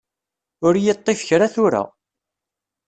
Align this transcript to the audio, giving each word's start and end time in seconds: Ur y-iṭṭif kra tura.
Ur 0.65 0.73
y-iṭṭif 0.77 1.19
kra 1.27 1.47
tura. 1.53 1.83